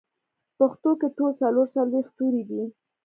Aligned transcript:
پښتو 0.59 0.89
کې 0.99 1.07
ټول 1.17 1.31
څلور 1.41 1.67
څلوېښت 1.75 2.11
توري 2.17 2.43
دي 2.49 2.63